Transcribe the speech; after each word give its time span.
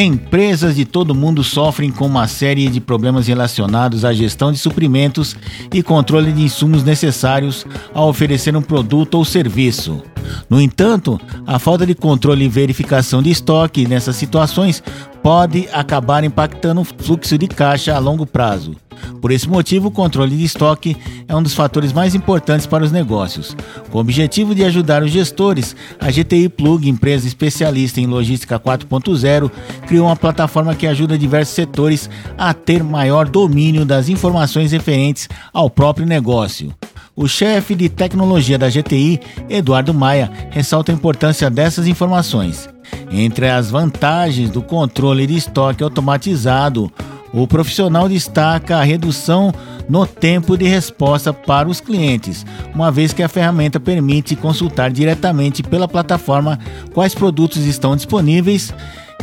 Empresas 0.00 0.76
de 0.76 0.84
todo 0.84 1.12
mundo 1.12 1.42
sofrem 1.42 1.90
com 1.90 2.06
uma 2.06 2.28
série 2.28 2.68
de 2.68 2.80
problemas 2.80 3.26
relacionados 3.26 4.04
à 4.04 4.12
gestão 4.12 4.52
de 4.52 4.58
suprimentos 4.58 5.34
e 5.74 5.82
controle 5.82 6.30
de 6.30 6.40
insumos 6.40 6.84
necessários 6.84 7.66
ao 7.92 8.08
oferecer 8.08 8.54
um 8.56 8.62
produto 8.62 9.16
ou 9.16 9.24
serviço. 9.24 10.00
No 10.48 10.60
entanto, 10.60 11.20
a 11.46 11.58
falta 11.58 11.86
de 11.86 11.94
controle 11.94 12.44
e 12.44 12.48
verificação 12.48 13.22
de 13.22 13.30
estoque 13.30 13.86
nessas 13.86 14.16
situações 14.16 14.82
pode 15.22 15.68
acabar 15.72 16.24
impactando 16.24 16.80
o 16.80 16.84
fluxo 16.84 17.36
de 17.36 17.48
caixa 17.48 17.94
a 17.94 17.98
longo 17.98 18.26
prazo. 18.26 18.76
Por 19.20 19.30
esse 19.30 19.48
motivo, 19.48 19.88
o 19.88 19.90
controle 19.90 20.36
de 20.36 20.44
estoque 20.44 20.96
é 21.26 21.34
um 21.34 21.42
dos 21.42 21.54
fatores 21.54 21.92
mais 21.92 22.14
importantes 22.14 22.66
para 22.66 22.84
os 22.84 22.92
negócios. 22.92 23.56
Com 23.90 23.98
o 23.98 24.00
objetivo 24.00 24.54
de 24.54 24.64
ajudar 24.64 25.02
os 25.02 25.10
gestores, 25.10 25.74
a 25.98 26.10
GTI 26.10 26.48
Plug, 26.48 26.88
empresa 26.88 27.26
especialista 27.26 28.00
em 28.00 28.06
logística 28.06 28.58
4.0, 28.58 29.50
criou 29.86 30.06
uma 30.06 30.16
plataforma 30.16 30.74
que 30.74 30.86
ajuda 30.86 31.18
diversos 31.18 31.54
setores 31.54 32.08
a 32.36 32.54
ter 32.54 32.82
maior 32.82 33.28
domínio 33.28 33.84
das 33.84 34.08
informações 34.08 34.72
referentes 34.72 35.28
ao 35.52 35.68
próprio 35.68 36.06
negócio. 36.06 36.72
O 37.20 37.26
chefe 37.26 37.74
de 37.74 37.88
tecnologia 37.88 38.56
da 38.56 38.70
GTI, 38.70 39.18
Eduardo 39.50 39.92
Maia, 39.92 40.30
ressalta 40.50 40.92
a 40.92 40.94
importância 40.94 41.50
dessas 41.50 41.88
informações. 41.88 42.68
Entre 43.10 43.50
as 43.50 43.72
vantagens 43.72 44.50
do 44.50 44.62
controle 44.62 45.26
de 45.26 45.34
estoque 45.34 45.82
automatizado, 45.82 46.88
o 47.32 47.44
profissional 47.44 48.08
destaca 48.08 48.76
a 48.76 48.84
redução 48.84 49.52
no 49.88 50.06
tempo 50.06 50.56
de 50.56 50.68
resposta 50.68 51.32
para 51.32 51.68
os 51.68 51.80
clientes, 51.80 52.46
uma 52.72 52.88
vez 52.88 53.12
que 53.12 53.24
a 53.24 53.28
ferramenta 53.28 53.80
permite 53.80 54.36
consultar 54.36 54.88
diretamente 54.88 55.60
pela 55.60 55.88
plataforma 55.88 56.56
quais 56.94 57.16
produtos 57.16 57.66
estão 57.66 57.96
disponíveis 57.96 58.72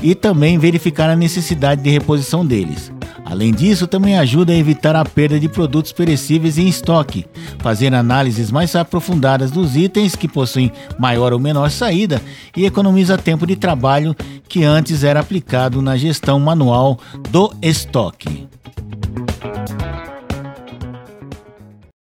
e 0.03 0.13
também 0.13 0.57
verificar 0.57 1.09
a 1.09 1.15
necessidade 1.15 1.81
de 1.81 1.89
reposição 1.89 2.45
deles. 2.45 2.91
Além 3.25 3.51
disso, 3.51 3.87
também 3.87 4.19
ajuda 4.19 4.53
a 4.53 4.55
evitar 4.55 4.95
a 4.95 5.03
perda 5.03 5.39
de 5.39 5.49
produtos 5.49 5.91
perecíveis 5.91 6.59
em 6.59 6.67
estoque, 6.67 7.25
fazer 7.57 7.91
análises 7.91 8.51
mais 8.51 8.75
aprofundadas 8.75 9.49
dos 9.49 9.75
itens 9.75 10.15
que 10.15 10.27
possuem 10.27 10.71
maior 10.99 11.33
ou 11.33 11.39
menor 11.39 11.71
saída 11.71 12.21
e 12.55 12.65
economiza 12.65 13.17
tempo 13.17 13.47
de 13.47 13.55
trabalho 13.55 14.15
que 14.47 14.63
antes 14.63 15.03
era 15.03 15.19
aplicado 15.19 15.81
na 15.81 15.97
gestão 15.97 16.39
manual 16.39 16.99
do 17.31 17.51
estoque. 17.63 18.47